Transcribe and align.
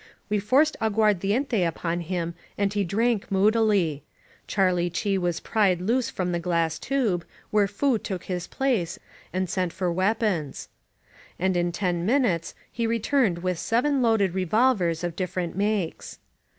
We 0.29 0.39
forced 0.39 0.75
agtuardiente 0.81 1.63
upon 1.67 1.99
him 1.99 2.33
and 2.57 2.73
he 2.73 2.83
drank 2.83 3.31
moodily. 3.31 4.01
Charlie 4.47 4.89
Chee 4.89 5.19
was 5.19 5.39
pried 5.39 5.79
loose 5.79 6.09
from 6.09 6.31
the 6.31 6.39
glass 6.39 6.79
tube, 6.79 7.23
where 7.51 7.67
Foo 7.67 7.99
took 7.99 8.23
his 8.23 8.47
place, 8.47 8.97
and 9.31 9.47
sent 9.47 9.71
for 9.71 9.93
weapons. 9.93 10.69
And 11.37 11.55
in 11.55 11.71
ten 11.71 12.03
minutes 12.03 12.55
he 12.71 12.87
returned 12.87 13.43
with 13.43 13.59
seven 13.59 14.01
loaded 14.01 14.33
revol 14.33 14.75
vers 14.75 15.03
of 15.03 15.15
different 15.15 15.55
makes. 15.55 16.17